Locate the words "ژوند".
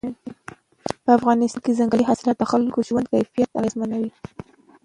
2.87-3.11